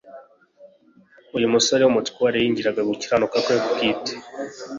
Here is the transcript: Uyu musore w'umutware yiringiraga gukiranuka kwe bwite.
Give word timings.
Uyu 1.37 1.47
musore 1.53 1.81
w'umutware 1.83 2.35
yiringiraga 2.37 2.81
gukiranuka 2.89 3.37
kwe 3.45 3.55
bwite. 3.71 4.13